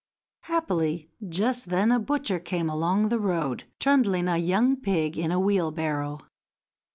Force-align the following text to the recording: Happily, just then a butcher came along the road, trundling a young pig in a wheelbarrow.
Happily, 0.45 1.11
just 1.29 1.69
then 1.69 1.91
a 1.91 1.99
butcher 1.99 2.39
came 2.39 2.71
along 2.71 3.09
the 3.09 3.19
road, 3.19 3.65
trundling 3.79 4.27
a 4.27 4.37
young 4.39 4.75
pig 4.75 5.15
in 5.15 5.31
a 5.31 5.39
wheelbarrow. 5.39 6.21